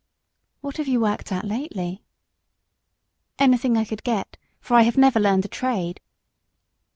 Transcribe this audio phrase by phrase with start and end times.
[0.61, 2.01] "What have you worked at lately?"
[3.37, 6.01] "Anything I could get, for I have never learned a trade."